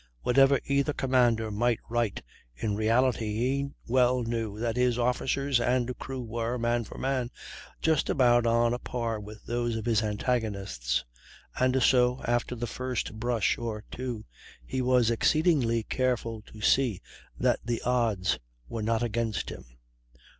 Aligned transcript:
Whatever 0.23 0.59
either 0.65 0.93
commander 0.93 1.51
might 1.51 1.79
write, 1.87 2.23
in 2.55 2.75
reality 2.75 3.35
he 3.37 3.69
well 3.85 4.23
knew 4.23 4.57
that 4.57 4.75
his 4.75 4.97
officers 4.97 5.59
and 5.59 5.95
crews 5.99 6.27
were, 6.27 6.57
man 6.57 6.85
for 6.85 6.97
man, 6.97 7.29
just 7.83 8.09
about 8.09 8.47
on 8.47 8.73
a 8.73 8.79
par 8.79 9.19
with 9.19 9.45
those 9.45 9.75
of 9.75 9.85
his 9.85 10.01
antagonists, 10.01 11.05
and 11.59 11.83
so, 11.83 12.19
after 12.23 12.55
the 12.55 12.65
first 12.65 13.19
brush 13.19 13.59
or 13.59 13.83
two, 13.91 14.25
he 14.65 14.81
was 14.81 15.11
exceedingly 15.11 15.83
careful 15.83 16.41
to 16.47 16.61
see 16.61 16.99
that 17.39 17.59
the 17.63 17.79
odds 17.83 18.39
were 18.67 18.81
not 18.81 19.03
against 19.03 19.51
him. 19.51 19.65